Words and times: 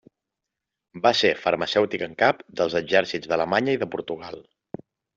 Va 1.03 1.11
ser 1.19 1.31
farmacèutic 1.43 2.07
en 2.07 2.17
cap 2.23 2.41
dels 2.63 2.79
exèrcits 2.83 3.33
d'Alemanya 3.33 3.81
i 3.81 3.85
de 3.85 3.93
Portugal. 3.97 4.47